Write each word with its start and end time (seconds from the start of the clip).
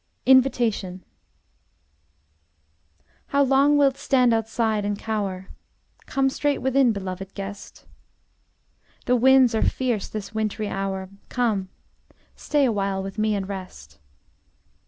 INVITATION 0.25 1.03
How 3.27 3.43
long 3.43 3.77
wilt 3.77 3.97
stand 3.97 4.33
outside 4.33 4.83
and 4.83 4.97
cower? 4.97 5.49
Come 6.07 6.27
straight 6.31 6.57
within, 6.57 6.91
beloved 6.91 7.35
guest. 7.35 7.85
The 9.05 9.15
winds 9.15 9.53
are 9.53 9.61
fierce 9.61 10.07
this 10.07 10.33
wintry 10.33 10.69
hour: 10.69 11.09
Come, 11.29 11.69
stay 12.35 12.65
awhile 12.65 13.03
with 13.03 13.19
me 13.19 13.35
and 13.35 13.47
rest. 13.47 13.99